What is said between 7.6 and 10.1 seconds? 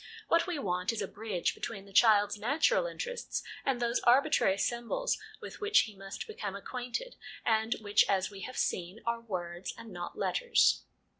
which, as we have seen, are words, and